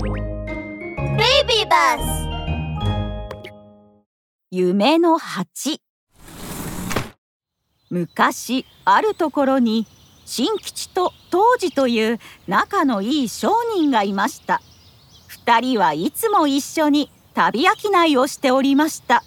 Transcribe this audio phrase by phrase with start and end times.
[0.00, 2.28] Baby bus
[4.52, 5.82] 夢の鉢
[7.90, 9.88] 昔あるところに
[10.24, 14.60] 新吉と当時という仲のいい商人がいました。
[15.26, 19.24] 二人はいつも一緒に旅商いをしておりました。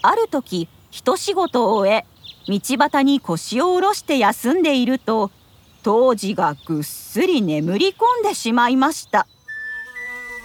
[0.00, 2.06] ある時一仕事を終え
[2.48, 5.30] 道端に腰を下ろして休んでいると
[5.82, 9.26] 当時がぐっすり眠り込んでしまいました。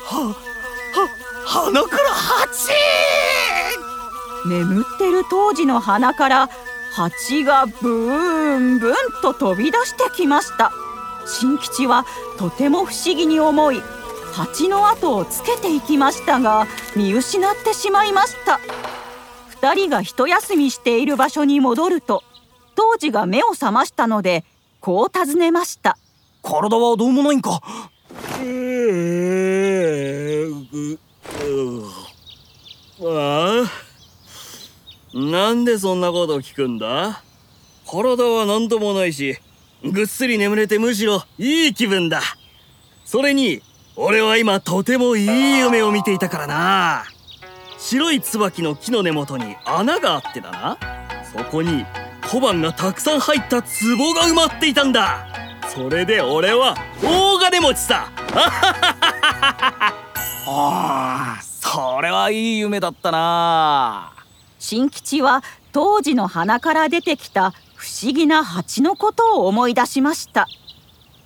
[0.10, 0.34] は、は、
[1.46, 2.72] 鼻から蜂
[4.48, 6.50] 眠ってる当時の鼻から
[6.96, 10.72] 蜂がブーンブンと飛び出してきました。
[11.28, 12.08] 新吉は
[12.40, 13.84] とても不思議に思い
[14.34, 18.60] 蜂の後をつけていきましたが見失ってしまいました。
[19.62, 22.24] 2人が一休みしている場所に戻ると
[22.74, 24.44] 当時が目を覚ましたので
[24.80, 26.00] こう尋ねました。
[26.42, 27.62] 体はどうもないんか
[33.02, 35.18] ああ。
[35.18, 37.24] なんでそんなこと聞くんだ？
[37.88, 39.40] 体は何ともないし
[39.84, 42.22] ぐっすり眠れてむしろいい気分だ。
[43.04, 43.64] それに
[43.96, 47.04] 俺は今とてもいい夢を見ていたからな。
[47.80, 50.78] 白い椿の木の根元に穴があってだな。
[51.36, 51.86] そこに
[52.30, 55.26] 小判がたくさん入った壺が埋まっていたんだ。
[55.68, 58.12] それで俺は大金持ちさ。
[60.52, 64.14] ああそれはいい夢だったな。
[64.58, 70.48] 新吉は当時の鼻から出てきた不思議な蜂のことを思い出しました。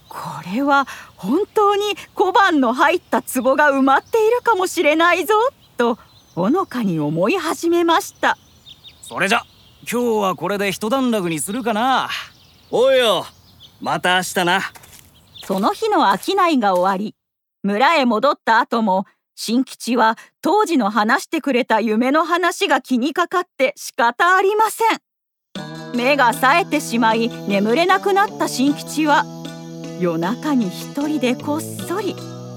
[0.10, 0.20] こ
[0.54, 5.34] れは本当に小判の入った壺が埋まっているかもしれないぞ
[5.78, 5.98] と
[6.36, 8.38] ほのかに思い始めました。
[9.02, 9.44] それじゃ
[9.90, 12.10] 今日はこれで一段落にするかな。
[12.72, 13.26] おいよ
[13.80, 14.62] また明日な。
[15.46, 17.16] その日の商いが終わり
[17.64, 25.96] 村へ戻った後も新吉は当時の話してくれた夢の話が気にかかって仕方ありません。
[25.96, 29.24] 目が冴えてしまい眠れなくなった新吉は
[30.00, 32.16] 夜中に一人でこっそり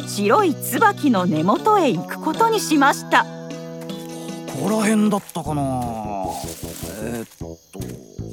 [0.08, 3.24] 白い椿の根元へ行くことにしました。
[3.24, 5.62] ここら辺だったかな。
[7.02, 7.56] えー、っと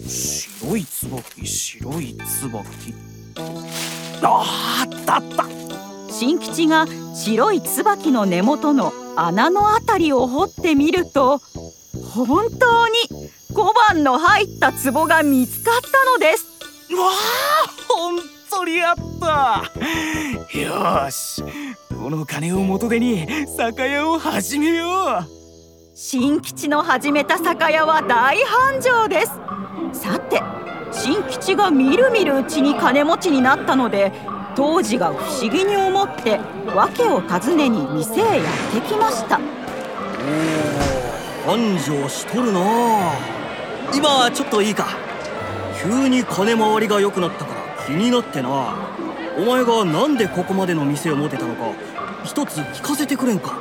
[0.09, 2.95] 白い椿白い椿。
[4.23, 5.62] ああったあった。
[6.13, 6.85] 新吉が
[7.15, 11.39] 白い椿の根元の穴のあたりを掘ってみると
[12.15, 12.93] 本当に
[13.55, 16.45] 小判の入った壺が見つかったのです。
[16.95, 17.13] わあ
[17.89, 18.19] 本
[18.51, 19.71] 当にあった。
[20.59, 21.41] よし
[21.89, 25.95] この金を元手に酒屋を始めよう。
[25.95, 29.31] 新吉の始めた酒屋は大繁盛です。
[29.99, 30.43] さて
[30.91, 34.11] 新吉がみるみるうちに金持ちになったので
[34.55, 36.39] 当時が不思議に思って
[36.75, 38.49] 訳を尋ねに店へや
[38.79, 39.39] ってきました。
[41.45, 42.59] おお繁盛しとるな。
[43.93, 44.87] 今ちょっといいか。
[45.81, 48.73] 急に金回りが良くなったから気になってな。
[49.37, 51.71] お前がなんでここまでの店を持てたのか
[52.23, 53.57] 一つ聞かせてくれんか。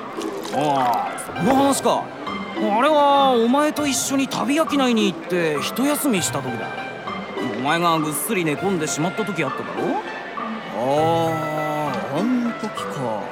[0.54, 2.04] ああその話か。
[2.56, 6.68] あれはお前と一緒に旅商いに行って一休みした時だ。
[7.56, 10.02] お前がぐっすり寝込んでしまった時あっただろ
[10.84, 13.22] あああん時か。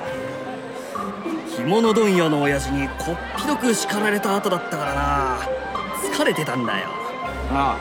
[1.57, 5.39] 着物問屋の親父にこっぴどく叱られた後だったからな。
[6.15, 6.89] 疲れてたんだよ。
[7.51, 7.77] あ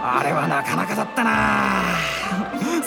[0.00, 1.82] ああれはなかなかだったな。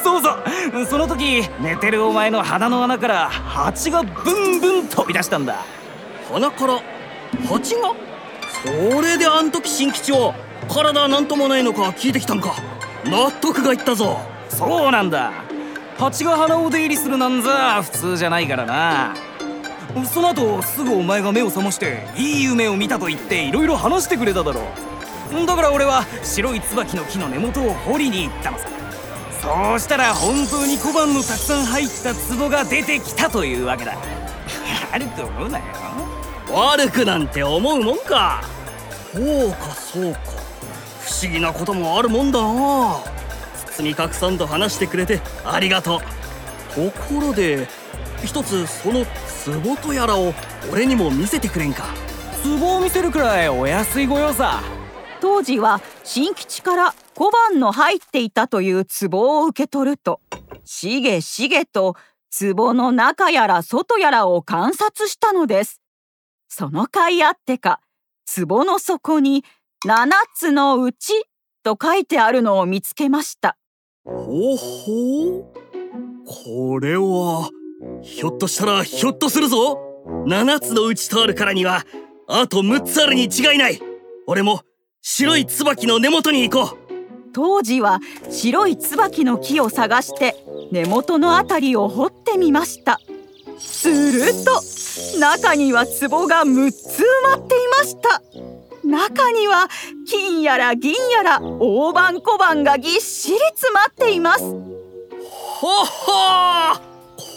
[0.02, 0.86] そうそう。
[0.86, 5.66] その時寝てるお前の鼻の穴から蜂がブンブン飛び出したんだ。
[6.32, 6.82] 鼻から
[7.48, 7.94] 蜂が？
[8.64, 10.34] それであん時新吉は
[10.70, 12.56] 体なんともないのか聞いてきたんか。
[13.06, 14.20] 納得がいったぞ。
[14.50, 15.32] そうなんだ
[16.02, 19.16] 蜂が鼻を出入りするなんざ普通じゃないからな。
[20.12, 24.62] その後すぐお前が目を覚ましていい夢を見たと言っていろいろ話してくれただろ
[25.46, 28.68] だから俺は白い椿の木の根元を掘りに行ったのさ。
[29.44, 33.96] そうしたら本当に小判のたくさん入った壺が出てきたというわけだ。
[34.92, 35.66] 悪く思うなよ。
[36.50, 38.42] 悪くなんて思うもんか。
[39.14, 40.20] そうかそうか。
[41.02, 43.21] 不思議なこともあるもんだな
[43.78, 46.92] 包み隠さんと話してくれてありがとう。
[46.92, 47.68] ところで
[48.24, 49.06] 一つその
[49.64, 50.34] 壺とやらを
[50.72, 51.86] 俺にも見せてくれんか？
[52.44, 54.62] 壺を見せるくらいお安い御用さ。
[55.20, 60.20] 当時は新吉から小判の入っていたという壺を受け取ると
[60.66, 61.96] しげしげと
[62.56, 65.82] 壺の中やら外やらを観察したのです。
[66.48, 67.82] その甲斐あってか
[68.48, 69.46] 壺の底に
[69.86, 71.14] 「七つのうち」
[71.64, 73.58] と書いてあるのを見つけました
[74.04, 75.46] ほほう。
[76.26, 77.50] これは
[78.02, 79.80] ひょっとしたらひょっとするぞ。
[80.26, 81.86] 7つのうち通るからには
[82.28, 83.80] あと6つあるに違いない。
[84.28, 84.62] 俺も
[85.02, 86.78] 白い椿の根元に行こう。
[87.34, 88.00] 当時は
[88.30, 90.36] 白い椿の木を探して
[90.72, 93.00] 根元のあたりを掘ってみました。
[93.60, 94.62] すると
[95.20, 98.22] 中には壺が6つ埋まっていました。
[98.84, 99.68] 中には
[100.08, 104.44] 金やら銀やら大判小判がぎっしり詰まっています。
[104.44, 106.82] はは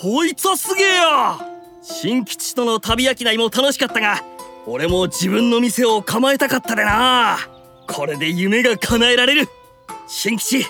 [0.02, 1.38] こいつはすげえや。
[1.82, 4.23] 新吉との旅商いも楽しかったが
[4.67, 7.38] 俺も自分の店を構えたかったでな。
[7.87, 9.49] これで夢が叶えられる。
[10.06, 10.64] 新吉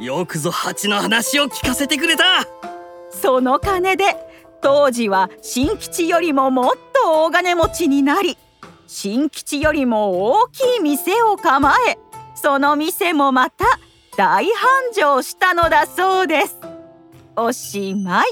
[0.00, 2.24] よくぞ蜂の話を聞かせてくれた。
[3.10, 4.16] その金で
[4.60, 8.36] 当時は新吉よりももっと大金持ちになり
[8.88, 11.98] 新吉よりも大きい店を構え
[12.34, 13.66] その店もまた
[14.16, 16.56] 大繁盛したのだそうです。
[17.36, 18.26] おしまい。